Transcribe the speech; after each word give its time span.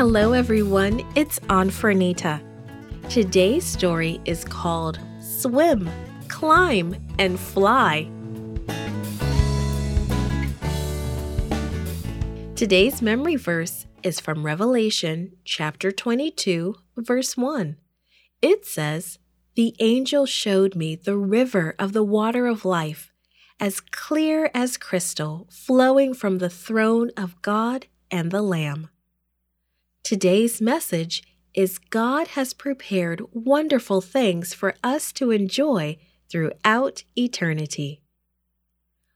Hello, 0.00 0.32
everyone. 0.32 1.06
It's 1.14 1.38
Aunt 1.50 1.70
Fernita. 1.70 2.40
Today's 3.10 3.66
story 3.66 4.18
is 4.24 4.44
called 4.44 4.98
Swim, 5.20 5.90
Climb, 6.26 6.96
and 7.18 7.38
Fly. 7.38 8.08
Today's 12.56 13.02
memory 13.02 13.36
verse 13.36 13.84
is 14.02 14.20
from 14.20 14.46
Revelation 14.46 15.36
chapter 15.44 15.92
22, 15.92 16.76
verse 16.96 17.36
1. 17.36 17.76
It 18.40 18.64
says, 18.64 19.18
The 19.54 19.76
angel 19.80 20.24
showed 20.24 20.74
me 20.74 20.96
the 20.96 21.18
river 21.18 21.74
of 21.78 21.92
the 21.92 22.02
water 22.02 22.46
of 22.46 22.64
life, 22.64 23.12
as 23.60 23.80
clear 23.80 24.50
as 24.54 24.78
crystal, 24.78 25.46
flowing 25.50 26.14
from 26.14 26.38
the 26.38 26.48
throne 26.48 27.10
of 27.18 27.42
God 27.42 27.84
and 28.10 28.30
the 28.30 28.40
Lamb. 28.40 28.88
Today's 30.02 30.60
message 30.60 31.22
is 31.54 31.78
God 31.78 32.28
has 32.28 32.54
prepared 32.54 33.22
wonderful 33.32 34.00
things 34.00 34.54
for 34.54 34.74
us 34.82 35.12
to 35.12 35.30
enjoy 35.30 35.98
throughout 36.30 37.04
eternity. 37.16 38.02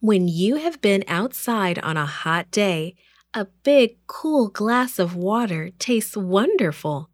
When 0.00 0.28
you 0.28 0.56
have 0.56 0.80
been 0.80 1.02
outside 1.08 1.78
on 1.78 1.96
a 1.96 2.06
hot 2.06 2.50
day, 2.50 2.94
a 3.32 3.46
big, 3.64 3.96
cool 4.06 4.48
glass 4.48 4.98
of 4.98 5.16
water 5.16 5.70
tastes 5.78 6.16
wonderful. 6.16 7.10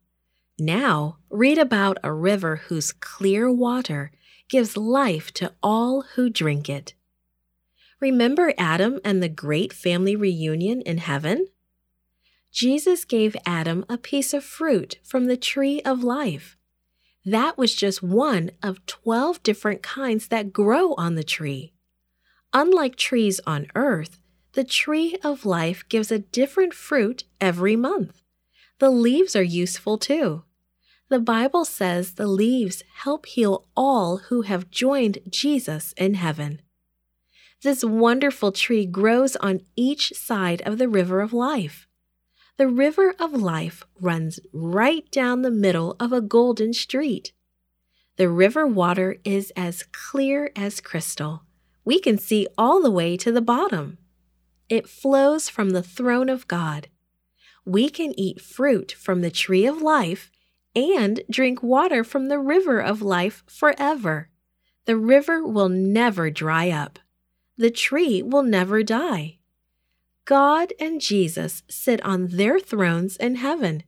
Now, 0.58 1.18
read 1.30 1.58
about 1.58 1.98
a 2.02 2.12
river 2.12 2.56
whose 2.56 2.92
clear 2.92 3.50
water 3.50 4.10
gives 4.48 4.76
life 4.76 5.32
to 5.34 5.52
all 5.62 6.02
who 6.14 6.28
drink 6.28 6.68
it. 6.68 6.94
Remember 8.00 8.52
Adam 8.58 9.00
and 9.04 9.22
the 9.22 9.28
great 9.28 9.72
family 9.72 10.16
reunion 10.16 10.82
in 10.82 10.98
heaven? 10.98 11.46
Jesus 12.52 13.04
gave 13.06 13.34
Adam 13.46 13.84
a 13.88 13.96
piece 13.96 14.34
of 14.34 14.44
fruit 14.44 14.98
from 15.02 15.24
the 15.24 15.36
tree 15.36 15.80
of 15.82 16.04
life. 16.04 16.56
That 17.24 17.56
was 17.56 17.74
just 17.74 18.02
one 18.02 18.50
of 18.62 18.84
12 18.86 19.42
different 19.42 19.82
kinds 19.82 20.28
that 20.28 20.52
grow 20.52 20.94
on 20.94 21.14
the 21.14 21.24
tree. 21.24 21.72
Unlike 22.52 22.96
trees 22.96 23.40
on 23.46 23.68
earth, 23.74 24.18
the 24.52 24.64
tree 24.64 25.16
of 25.24 25.46
life 25.46 25.88
gives 25.88 26.12
a 26.12 26.18
different 26.18 26.74
fruit 26.74 27.24
every 27.40 27.74
month. 27.74 28.22
The 28.80 28.90
leaves 28.90 29.34
are 29.34 29.42
useful 29.42 29.96
too. 29.96 30.42
The 31.08 31.20
Bible 31.20 31.64
says 31.64 32.14
the 32.14 32.26
leaves 32.26 32.82
help 32.96 33.26
heal 33.26 33.66
all 33.76 34.18
who 34.28 34.42
have 34.42 34.70
joined 34.70 35.18
Jesus 35.28 35.94
in 35.96 36.14
heaven. 36.14 36.60
This 37.62 37.84
wonderful 37.84 38.52
tree 38.52 38.84
grows 38.84 39.36
on 39.36 39.60
each 39.76 40.12
side 40.14 40.60
of 40.62 40.78
the 40.78 40.88
river 40.88 41.20
of 41.20 41.32
life. 41.32 41.86
The 42.58 42.68
river 42.68 43.14
of 43.18 43.32
life 43.32 43.84
runs 43.98 44.38
right 44.52 45.10
down 45.10 45.42
the 45.42 45.50
middle 45.50 45.96
of 45.98 46.12
a 46.12 46.20
golden 46.20 46.72
street. 46.72 47.32
The 48.16 48.28
river 48.28 48.66
water 48.66 49.16
is 49.24 49.52
as 49.56 49.84
clear 49.84 50.52
as 50.54 50.80
crystal. 50.80 51.44
We 51.84 51.98
can 51.98 52.18
see 52.18 52.46
all 52.58 52.82
the 52.82 52.90
way 52.90 53.16
to 53.16 53.32
the 53.32 53.40
bottom. 53.40 53.98
It 54.68 54.88
flows 54.88 55.48
from 55.48 55.70
the 55.70 55.82
throne 55.82 56.28
of 56.28 56.46
God. 56.46 56.88
We 57.64 57.88
can 57.88 58.18
eat 58.18 58.40
fruit 58.40 58.92
from 58.92 59.22
the 59.22 59.30
tree 59.30 59.66
of 59.66 59.80
life 59.80 60.30
and 60.74 61.22
drink 61.30 61.62
water 61.62 62.04
from 62.04 62.28
the 62.28 62.38
river 62.38 62.80
of 62.80 63.02
life 63.02 63.44
forever. 63.46 64.28
The 64.84 64.96
river 64.96 65.46
will 65.46 65.68
never 65.68 66.30
dry 66.30 66.70
up. 66.70 66.98
The 67.56 67.70
tree 67.70 68.22
will 68.22 68.42
never 68.42 68.82
die. 68.82 69.38
God 70.24 70.72
and 70.78 71.00
Jesus 71.00 71.62
sit 71.68 72.02
on 72.04 72.28
their 72.28 72.60
thrones 72.60 73.16
in 73.16 73.36
heaven. 73.36 73.82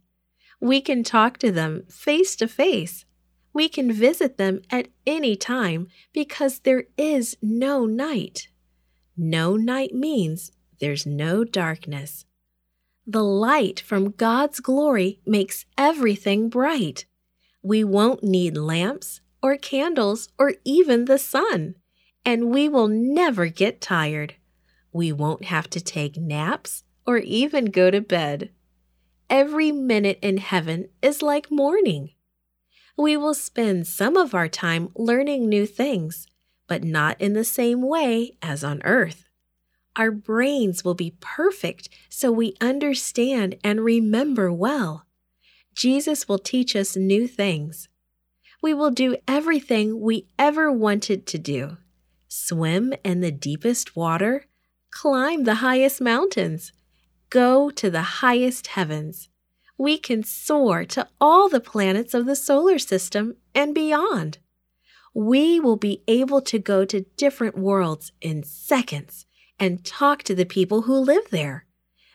We 0.60 0.80
can 0.80 1.04
talk 1.04 1.38
to 1.38 1.52
them 1.52 1.84
face 1.88 2.34
to 2.36 2.48
face. 2.48 3.04
We 3.52 3.68
can 3.68 3.92
visit 3.92 4.36
them 4.36 4.62
at 4.70 4.88
any 5.06 5.36
time 5.36 5.88
because 6.12 6.60
there 6.60 6.84
is 6.98 7.36
no 7.40 7.86
night. 7.86 8.48
No 9.16 9.56
night 9.56 9.94
means 9.94 10.50
there's 10.80 11.06
no 11.06 11.44
darkness. 11.44 12.24
The 13.06 13.22
light 13.22 13.78
from 13.80 14.10
God's 14.10 14.60
glory 14.60 15.20
makes 15.24 15.66
everything 15.78 16.48
bright. 16.48 17.04
We 17.62 17.84
won't 17.84 18.24
need 18.24 18.56
lamps 18.56 19.20
or 19.42 19.56
candles 19.56 20.30
or 20.38 20.54
even 20.64 21.04
the 21.04 21.18
sun, 21.18 21.76
and 22.24 22.50
we 22.50 22.68
will 22.68 22.88
never 22.88 23.46
get 23.46 23.80
tired. 23.80 24.34
We 24.94 25.12
won't 25.12 25.46
have 25.46 25.68
to 25.70 25.80
take 25.80 26.16
naps 26.16 26.84
or 27.04 27.18
even 27.18 27.66
go 27.66 27.90
to 27.90 28.00
bed. 28.00 28.50
Every 29.28 29.72
minute 29.72 30.20
in 30.22 30.36
heaven 30.36 30.88
is 31.02 31.20
like 31.20 31.50
morning. 31.50 32.10
We 32.96 33.16
will 33.16 33.34
spend 33.34 33.88
some 33.88 34.16
of 34.16 34.34
our 34.34 34.48
time 34.48 34.90
learning 34.94 35.48
new 35.48 35.66
things, 35.66 36.28
but 36.68 36.84
not 36.84 37.20
in 37.20 37.32
the 37.32 37.42
same 37.42 37.82
way 37.82 38.38
as 38.40 38.62
on 38.62 38.82
earth. 38.84 39.28
Our 39.96 40.12
brains 40.12 40.84
will 40.84 40.94
be 40.94 41.16
perfect 41.20 41.88
so 42.08 42.30
we 42.30 42.54
understand 42.60 43.56
and 43.64 43.80
remember 43.84 44.52
well. 44.52 45.06
Jesus 45.74 46.28
will 46.28 46.38
teach 46.38 46.76
us 46.76 46.96
new 46.96 47.26
things. 47.26 47.88
We 48.62 48.72
will 48.72 48.92
do 48.92 49.16
everything 49.26 50.00
we 50.00 50.28
ever 50.38 50.70
wanted 50.70 51.26
to 51.26 51.38
do 51.38 51.78
swim 52.28 52.92
in 53.04 53.20
the 53.20 53.30
deepest 53.30 53.94
water, 53.94 54.46
climb 54.94 55.42
the 55.42 55.56
highest 55.56 56.00
mountains, 56.00 56.72
go 57.28 57.68
to 57.68 57.90
the 57.90 58.22
highest 58.22 58.68
heavens. 58.68 59.28
We 59.76 59.98
can 59.98 60.22
soar 60.22 60.84
to 60.86 61.08
all 61.20 61.48
the 61.48 61.60
planets 61.60 62.14
of 62.14 62.26
the 62.26 62.36
solar 62.36 62.78
system 62.78 63.34
and 63.54 63.74
beyond. 63.74 64.38
We 65.12 65.58
will 65.58 65.76
be 65.76 66.02
able 66.06 66.40
to 66.42 66.58
go 66.60 66.84
to 66.84 67.06
different 67.16 67.58
worlds 67.58 68.12
in 68.20 68.44
seconds 68.44 69.26
and 69.58 69.84
talk 69.84 70.22
to 70.24 70.34
the 70.34 70.46
people 70.46 70.82
who 70.82 70.94
live 70.94 71.28
there. 71.30 71.66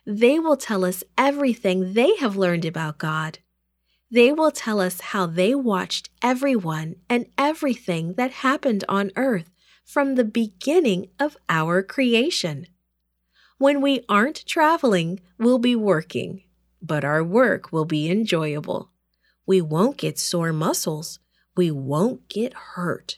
They 0.06 0.40
will 0.40 0.58
tell 0.58 0.86
us 0.86 1.04
everything 1.18 1.94
they 1.94 2.16
have 2.16 2.38
learned 2.38 2.66
about 2.66 2.98
God. 2.98 3.40
They 4.10 4.32
will 4.32 4.52
tell 4.52 4.80
us 4.80 5.02
how 5.02 5.26
they 5.26 5.54
watched 5.54 6.10
everyone 6.24 6.96
and 7.10 7.28
everything 7.38 8.14
that 8.14 8.32
happened 8.32 8.86
on 8.88 9.12
earth 9.18 9.52
from 9.90 10.14
the 10.14 10.24
beginning 10.24 11.08
of 11.20 11.36
our 11.50 11.82
creation. 11.82 12.68
When 13.58 13.82
we 13.82 14.06
aren't 14.08 14.46
traveling, 14.46 15.20
we'll 15.40 15.58
be 15.58 15.76
working, 15.76 16.44
but 16.80 17.04
our 17.04 17.24
work 17.24 17.72
will 17.72 17.86
be 17.86 18.08
enjoyable. 18.08 18.92
We 19.48 19.62
won't 19.62 19.98
get 19.98 20.20
sore 20.20 20.54
muscles. 20.54 21.18
We 21.58 21.72
won't 21.72 22.30
get 22.30 22.54
hurt. 22.54 23.18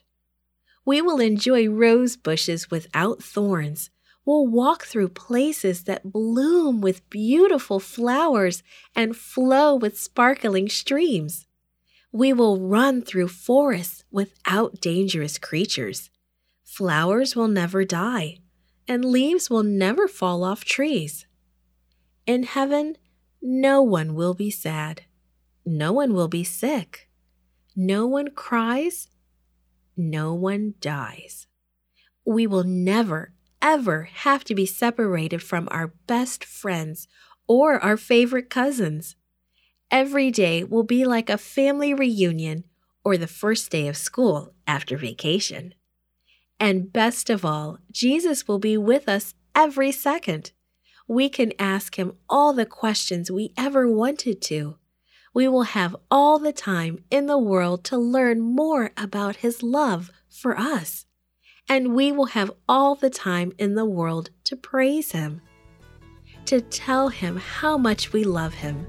We 0.86 1.02
will 1.02 1.20
enjoy 1.20 1.68
rose 1.68 2.16
bushes 2.16 2.72
without 2.72 3.22
thorns. 3.22 3.90
We'll 4.24 4.48
walk 4.48 4.86
through 4.86 5.10
places 5.10 5.84
that 5.84 6.14
bloom 6.14 6.80
with 6.80 7.10
beautiful 7.10 7.82
flowers 7.82 8.64
and 8.96 9.18
flow 9.18 9.76
with 9.76 10.00
sparkling 10.00 10.70
streams. 10.70 11.48
We 12.14 12.32
will 12.32 12.62
run 12.62 13.02
through 13.02 13.28
forests 13.28 14.06
without 14.10 14.80
dangerous 14.80 15.38
creatures. 15.38 16.10
Flowers 16.72 17.36
will 17.36 17.50
never 17.50 17.84
die, 17.84 18.38
and 18.88 19.04
leaves 19.04 19.50
will 19.50 19.62
never 19.62 20.08
fall 20.08 20.42
off 20.42 20.64
trees. 20.64 21.28
In 22.26 22.44
heaven, 22.44 22.96
no 23.42 23.82
one 23.82 24.16
will 24.16 24.34
be 24.34 24.50
sad. 24.50 25.02
No 25.66 25.92
one 25.92 26.14
will 26.14 26.30
be 26.30 26.46
sick. 26.46 27.10
No 27.76 28.08
one 28.08 28.30
cries. 28.30 29.10
No 29.98 30.34
one 30.34 30.76
dies. 30.80 31.46
We 32.26 32.48
will 32.48 32.64
never, 32.64 33.34
ever 33.62 34.04
have 34.04 34.46
to 34.46 34.56
be 34.56 34.66
separated 34.66 35.44
from 35.44 35.68
our 35.72 35.88
best 36.08 36.46
friends 36.46 37.10
or 37.50 37.84
our 37.84 37.98
favorite 37.98 38.50
cousins. 38.50 39.18
Every 39.92 40.32
day 40.32 40.64
will 40.64 40.84
be 40.84 41.04
like 41.04 41.30
a 41.30 41.38
family 41.38 41.94
reunion 41.94 42.64
or 43.04 43.18
the 43.18 43.28
first 43.28 43.72
day 43.72 43.90
of 43.90 43.98
school 43.98 44.54
after 44.66 44.96
vacation. 44.96 45.74
And 46.62 46.94
best 46.94 47.32
of 47.32 47.44
all, 47.44 47.80
Jesus 47.92 48.48
will 48.48 48.60
be 48.60 48.78
with 48.78 49.10
us 49.10 49.34
every 49.56 49.92
second. 49.92 50.52
We 51.08 51.28
can 51.28 51.54
ask 51.58 51.96
him 51.96 52.14
all 52.30 52.54
the 52.54 52.68
questions 52.68 53.32
we 53.32 53.52
ever 53.58 53.92
wanted 53.92 54.44
to. 54.44 54.76
We 55.34 55.48
will 55.48 55.64
have 55.64 55.96
all 56.12 56.38
the 56.38 56.54
time 56.54 57.04
in 57.10 57.26
the 57.26 57.40
world 57.40 57.84
to 57.86 57.98
learn 57.98 58.42
more 58.42 58.92
about 58.96 59.38
his 59.38 59.64
love 59.64 60.12
for 60.30 60.56
us. 60.56 61.08
And 61.68 61.96
we 61.96 62.12
will 62.12 62.28
have 62.28 62.52
all 62.70 62.94
the 62.94 63.10
time 63.10 63.54
in 63.58 63.74
the 63.74 63.86
world 63.86 64.30
to 64.44 64.56
praise 64.56 65.14
him, 65.14 65.42
to 66.46 66.62
tell 66.62 67.10
him 67.10 67.38
how 67.38 67.76
much 67.76 68.14
we 68.14 68.24
love 68.24 68.54
him. 68.54 68.86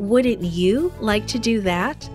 Wouldn't 0.00 0.42
you 0.42 0.92
like 1.00 1.28
to 1.28 1.38
do 1.38 1.60
that? 1.60 2.10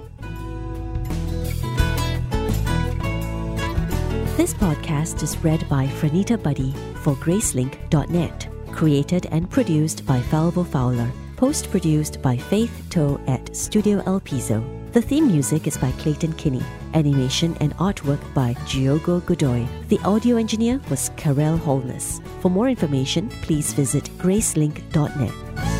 This 4.35 4.53
podcast 4.53 5.21
is 5.21 5.37
read 5.43 5.67
by 5.69 5.87
Franita 5.87 6.41
Buddy 6.41 6.73
for 6.95 7.15
Gracelink.net, 7.15 8.49
created 8.71 9.27
and 9.27 9.49
produced 9.49 10.05
by 10.05 10.19
Falvo 10.19 10.65
Fowler 10.65 11.11
Post 11.43 11.71
produced 11.71 12.21
by 12.21 12.37
Faith 12.37 12.85
Toe 12.89 13.19
at 13.27 13.53
Studio 13.53 14.01
El 14.05 14.21
Piso. 14.21 14.63
The 14.93 15.01
theme 15.01 15.27
music 15.27 15.67
is 15.67 15.77
by 15.77 15.91
Clayton 15.93 16.31
Kinney. 16.33 16.63
Animation 16.93 17.57
and 17.59 17.75
artwork 17.75 18.21
by 18.33 18.53
Giogo 18.65 19.19
Godoy. 19.25 19.67
The 19.89 19.99
audio 20.05 20.37
engineer 20.37 20.79
was 20.89 21.11
Karel 21.17 21.57
Holness. 21.57 22.21
For 22.39 22.49
more 22.49 22.69
information, 22.69 23.27
please 23.41 23.73
visit 23.73 24.05
gracelink.net. 24.19 25.72